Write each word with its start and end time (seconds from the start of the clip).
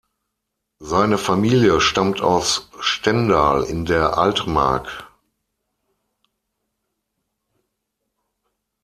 Seine 0.79 1.19
Familie 1.19 1.79
stammt 1.79 2.21
aus 2.21 2.71
Stendal 2.79 3.61
in 3.65 3.85
der 3.85 4.17
Altmark. 4.17 4.89